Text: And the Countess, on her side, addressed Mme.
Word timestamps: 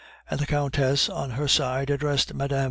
And 0.31 0.39
the 0.39 0.47
Countess, 0.47 1.09
on 1.09 1.29
her 1.37 1.47
side, 1.47 1.91
addressed 1.91 2.33
Mme. 2.33 2.57